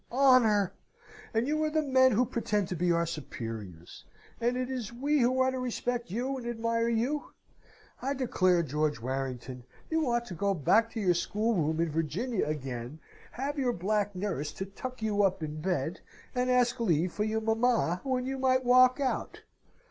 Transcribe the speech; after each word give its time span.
"Honour! 0.11 0.73
And 1.31 1.47
you 1.47 1.63
are 1.63 1.69
the 1.69 1.83
men 1.83 2.13
who 2.13 2.25
pretend 2.25 2.67
to 2.69 2.75
be 2.75 2.91
our 2.91 3.05
superiors; 3.05 4.03
and 4.39 4.57
it 4.57 4.67
is 4.71 4.91
we 4.91 5.19
who 5.19 5.39
are 5.41 5.51
to 5.51 5.59
respect 5.59 6.09
you 6.09 6.37
and 6.39 6.47
admire 6.47 6.89
you! 6.89 7.33
I 8.01 8.15
declare, 8.15 8.63
George 8.63 8.99
Warrington, 8.99 9.63
you 9.91 10.09
ought 10.09 10.25
to 10.25 10.33
go 10.33 10.55
back 10.55 10.89
to 10.93 10.99
your 10.99 11.13
schoolroom 11.13 11.79
in 11.79 11.91
Virginia 11.91 12.47
again; 12.47 12.97
have 13.33 13.59
your 13.59 13.73
black 13.73 14.15
nurse 14.15 14.51
to 14.53 14.65
tuck 14.65 15.03
you 15.03 15.21
up 15.21 15.43
in 15.43 15.61
bed, 15.61 15.99
and 16.33 16.49
ask 16.49 16.79
leave 16.79 17.13
from 17.13 17.25
your 17.27 17.41
mamma 17.41 18.01
when 18.03 18.25
you 18.25 18.39
might 18.39 18.65
walk 18.65 18.99
out. 18.99 19.43